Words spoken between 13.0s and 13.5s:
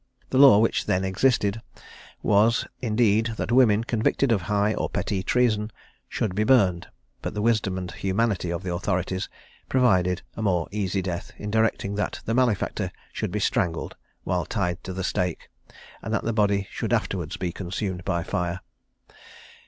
should be